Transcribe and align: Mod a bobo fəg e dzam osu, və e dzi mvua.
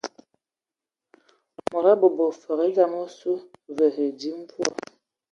Mod 1.71 1.85
a 1.91 1.93
bobo 1.99 2.25
fəg 2.41 2.59
e 2.65 2.67
dzam 2.75 2.93
osu, 3.03 3.33
və 3.75 3.87
e 4.05 4.07
dzi 4.17 4.31
mvua. 4.39 4.71